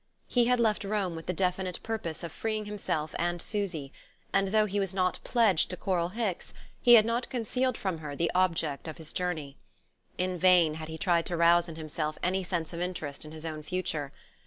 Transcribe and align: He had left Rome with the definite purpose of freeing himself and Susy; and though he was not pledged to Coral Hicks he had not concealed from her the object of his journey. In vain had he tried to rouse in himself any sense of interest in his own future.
He 0.25 0.45
had 0.45 0.59
left 0.59 0.83
Rome 0.83 1.15
with 1.15 1.27
the 1.27 1.31
definite 1.31 1.77
purpose 1.83 2.23
of 2.23 2.31
freeing 2.31 2.65
himself 2.65 3.13
and 3.19 3.39
Susy; 3.39 3.93
and 4.33 4.47
though 4.47 4.65
he 4.65 4.79
was 4.79 4.95
not 4.95 5.19
pledged 5.23 5.69
to 5.69 5.77
Coral 5.77 6.09
Hicks 6.09 6.55
he 6.81 6.95
had 6.95 7.05
not 7.05 7.29
concealed 7.29 7.77
from 7.77 7.99
her 7.99 8.15
the 8.15 8.31
object 8.33 8.87
of 8.87 8.97
his 8.97 9.13
journey. 9.13 9.57
In 10.17 10.39
vain 10.39 10.73
had 10.73 10.87
he 10.87 10.97
tried 10.97 11.27
to 11.27 11.37
rouse 11.37 11.69
in 11.69 11.75
himself 11.75 12.17
any 12.23 12.41
sense 12.41 12.73
of 12.73 12.81
interest 12.81 13.25
in 13.25 13.31
his 13.31 13.45
own 13.45 13.61
future. 13.61 14.11